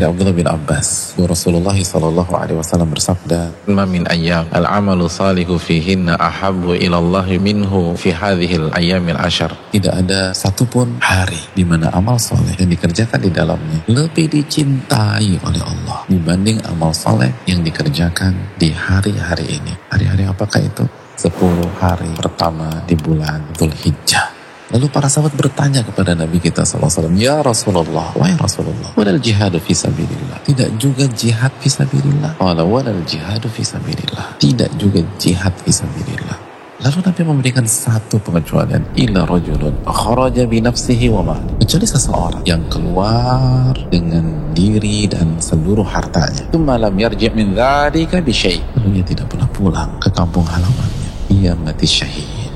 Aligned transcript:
dari 0.00 0.08
Abdullah 0.08 0.32
bin 0.32 0.48
Abbas 0.48 1.12
bahwa 1.12 1.36
Rasulullah 1.36 1.76
Shallallahu 1.76 2.32
Alaihi 2.32 2.56
Wasallam 2.56 2.88
bersabda 2.88 3.68
ma 3.68 3.84
min 3.84 4.08
ayam 4.08 4.48
al 4.48 4.64
amalu 4.64 5.12
salihu 5.12 5.60
fihinna 5.60 6.16
ahabu 6.16 6.72
ilallahi 6.72 7.36
minhu 7.36 7.92
fi 8.00 8.08
hadhil 8.08 8.72
ayamil 8.72 9.20
ashar. 9.20 9.52
Tidak 9.68 9.92
ada 9.92 10.32
satupun 10.32 10.96
hari 11.04 11.36
di 11.52 11.68
mana 11.68 11.92
amal 11.92 12.16
soleh 12.16 12.56
yang 12.56 12.72
dikerjakan 12.72 13.20
di 13.20 13.28
dalamnya 13.28 13.84
lebih 13.92 14.32
dicintai 14.32 15.36
oleh 15.44 15.60
Allah 15.60 16.08
dibanding 16.08 16.64
amal 16.64 16.96
soleh 16.96 17.28
yang 17.44 17.60
dikerjakan 17.60 18.56
di 18.56 18.72
hari-hari 18.72 19.60
ini. 19.60 19.76
Hari-hari 19.92 20.24
apakah 20.24 20.64
itu? 20.64 20.88
10 21.20 21.28
hari 21.76 22.08
pertama 22.16 22.80
di 22.88 22.96
bulan 22.96 23.52
Dhul 23.52 23.76
Hijjah 23.76 24.29
Lalu 24.70 24.86
para 24.86 25.10
sahabat 25.10 25.34
bertanya 25.34 25.82
kepada 25.82 26.14
Nabi 26.14 26.38
kita 26.38 26.62
SAW, 26.62 27.10
Ya 27.18 27.42
Rasulullah, 27.42 28.14
wahai 28.14 28.38
Rasulullah, 28.38 28.94
wadal 28.94 29.18
jihadu 29.18 29.58
fisabilillah. 29.58 30.46
Tidak 30.46 30.78
juga 30.78 31.10
jihad 31.10 31.50
fisabilillah. 31.58 32.38
Wala 32.38 32.62
wadal 32.62 33.02
jihadu 33.02 33.50
fisabilillah. 33.50 34.38
Tidak 34.38 34.70
juga 34.78 35.02
jihad 35.18 35.50
fisabilillah. 35.66 36.50
Lalu 36.80 36.98
Nabi 37.02 37.20
memberikan 37.26 37.66
satu 37.66 38.22
pengecualian. 38.22 38.94
Illa 38.96 39.26
rajulun 39.26 39.84
kharaja 39.84 40.46
binafsihi 40.46 41.12
wa 41.12 41.20
ma'li. 41.20 41.60
Kecuali 41.66 41.86
seseorang 41.90 42.42
yang 42.46 42.62
keluar 42.72 43.74
dengan 43.90 44.54
diri 44.56 45.04
dan 45.10 45.36
seluruh 45.42 45.84
hartanya. 45.84 46.46
Malam 46.56 46.94
yarji' 46.94 47.34
min 47.34 47.52
dhalika 47.58 48.22
bisyai. 48.22 48.62
Lalu 48.80 49.02
ia 49.02 49.04
tidak 49.04 49.28
pernah 49.28 49.50
pulang 49.50 49.98
ke 49.98 50.08
kampung 50.14 50.46
halamannya. 50.46 51.10
Ia 51.28 51.52
mati 51.58 51.84
syahid. 51.84 52.54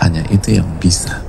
Hanya 0.00 0.24
itu 0.32 0.56
yang 0.56 0.68
bisa 0.80 1.25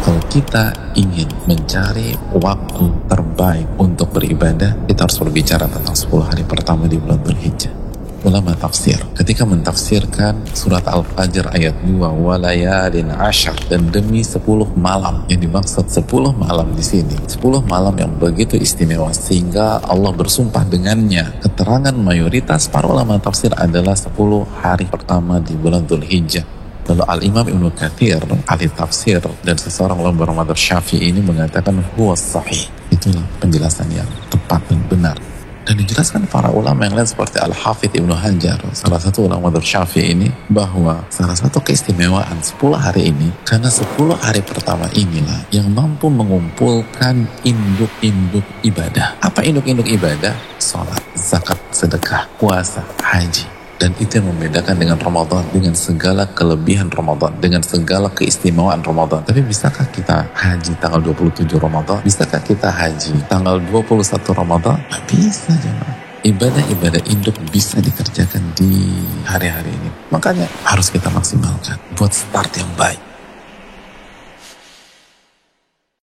kalau 0.00 0.22
kita 0.32 0.72
ingin 0.96 1.28
mencari 1.44 2.16
waktu 2.32 2.84
terbaik 3.06 3.68
untuk 3.76 4.08
beribadah, 4.16 4.88
kita 4.88 5.04
harus 5.04 5.20
berbicara 5.20 5.68
tentang 5.68 5.92
10 5.92 6.24
hari 6.24 6.44
pertama 6.48 6.88
di 6.88 6.96
bulan 6.96 7.20
Dzulhijjah. 7.20 7.74
Ulama 8.20 8.52
tafsir 8.52 9.00
ketika 9.16 9.48
mentafsirkan 9.48 10.44
surat 10.52 10.84
Al-Fajr 10.84 11.56
ayat 11.56 11.72
2 11.88 12.04
walayalin 12.20 13.08
ashar 13.16 13.56
dan 13.72 13.88
demi 13.88 14.20
10 14.20 14.44
malam 14.76 15.24
yang 15.32 15.40
dimaksud 15.40 15.88
10 15.88 16.04
malam 16.36 16.68
di 16.76 16.84
sini 16.84 17.16
10 17.16 17.40
malam 17.64 17.96
yang 17.96 18.12
begitu 18.20 18.60
istimewa 18.60 19.08
sehingga 19.16 19.80
Allah 19.88 20.12
bersumpah 20.12 20.68
dengannya 20.68 21.40
keterangan 21.40 21.96
mayoritas 21.96 22.68
para 22.68 22.92
ulama 22.92 23.16
tafsir 23.16 23.56
adalah 23.56 23.96
10 23.96 24.12
hari 24.52 24.84
pertama 24.84 25.40
di 25.40 25.56
bulan 25.56 25.88
Dzulhijjah 25.88 26.59
Lalu 26.88 27.02
Al-Imam 27.06 27.46
Ibnu 27.46 27.68
Kathir, 27.76 28.22
ahli 28.48 28.66
tafsir 28.72 29.20
dan 29.44 29.56
seseorang 29.58 30.00
ulama 30.00 30.24
bermadhab 30.24 30.56
syafi'i 30.56 31.12
ini 31.12 31.20
mengatakan 31.20 31.76
huwa 31.96 32.16
sahih. 32.16 32.66
Itulah 32.88 33.22
penjelasan 33.38 33.90
yang 33.92 34.08
tepat 34.32 34.64
dan 34.66 34.80
benar. 34.88 35.16
Dan 35.60 35.76
dijelaskan 35.76 36.26
para 36.26 36.50
ulama 36.50 36.82
yang 36.82 36.98
lain 36.98 37.06
seperti 37.06 37.38
Al-Hafidh 37.38 37.94
Ibnu 37.94 38.10
Hajar, 38.10 38.58
salah 38.74 38.98
satu 38.98 39.30
ulama 39.30 39.52
madhab 39.52 39.62
syafi'i 39.62 40.18
ini, 40.18 40.26
bahwa 40.50 41.04
salah 41.12 41.36
satu 41.36 41.62
keistimewaan 41.62 42.42
10 42.42 42.58
hari 42.74 43.12
ini, 43.14 43.30
karena 43.46 43.70
10 43.70 44.18
hari 44.18 44.42
pertama 44.42 44.90
inilah 44.98 45.46
yang 45.54 45.70
mampu 45.70 46.10
mengumpulkan 46.10 47.28
induk-induk 47.46 48.42
ibadah. 48.66 49.14
Apa 49.22 49.46
induk-induk 49.46 49.86
ibadah? 49.86 50.34
Sholat, 50.58 50.98
zakat, 51.14 51.60
sedekah, 51.70 52.26
puasa, 52.40 52.82
haji 52.98 53.59
dan 53.80 53.96
itu 53.96 54.20
yang 54.20 54.28
membedakan 54.28 54.76
dengan 54.76 55.00
Ramadan 55.00 55.40
dengan 55.48 55.72
segala 55.72 56.28
kelebihan 56.36 56.92
Ramadan 56.92 57.32
dengan 57.40 57.64
segala 57.64 58.12
keistimewaan 58.12 58.84
Ramadan. 58.84 59.24
Tapi 59.24 59.40
bisakah 59.40 59.88
kita 59.88 60.28
haji 60.36 60.76
tanggal 60.76 61.00
27 61.00 61.48
Ramadan? 61.56 62.04
Bisakah 62.04 62.44
kita 62.44 62.68
haji 62.68 63.16
tanggal 63.26 63.56
21 63.72 64.04
Ramadan? 64.36 64.76
Nggak 64.92 65.04
bisa 65.08 65.52
jangan 65.56 65.96
ibadah-ibadah 66.20 67.02
induk 67.08 67.32
bisa 67.48 67.80
dikerjakan 67.80 68.52
di 68.52 69.00
hari-hari 69.24 69.72
ini. 69.72 69.90
Makanya 70.12 70.44
harus 70.68 70.92
kita 70.92 71.08
maksimalkan 71.08 71.80
buat 71.96 72.12
start 72.12 72.52
yang 72.60 72.68
baik 72.76 73.09